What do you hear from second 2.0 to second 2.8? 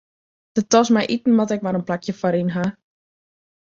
foaryn ha.